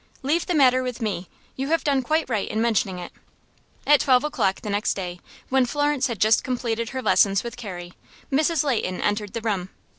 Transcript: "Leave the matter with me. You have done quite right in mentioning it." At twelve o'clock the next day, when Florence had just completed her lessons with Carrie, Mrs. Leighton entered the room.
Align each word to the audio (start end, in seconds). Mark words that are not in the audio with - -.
"Leave 0.23 0.47
the 0.47 0.55
matter 0.55 0.81
with 0.81 0.99
me. 0.99 1.29
You 1.55 1.67
have 1.67 1.83
done 1.83 2.01
quite 2.01 2.27
right 2.27 2.49
in 2.49 2.59
mentioning 2.59 2.97
it." 2.97 3.11
At 3.85 3.99
twelve 3.99 4.23
o'clock 4.23 4.61
the 4.61 4.69
next 4.71 4.95
day, 4.95 5.19
when 5.49 5.67
Florence 5.67 6.07
had 6.07 6.19
just 6.19 6.43
completed 6.43 6.89
her 6.89 7.03
lessons 7.03 7.43
with 7.43 7.55
Carrie, 7.55 7.93
Mrs. 8.31 8.63
Leighton 8.63 8.99
entered 8.99 9.33
the 9.33 9.41
room. 9.41 9.69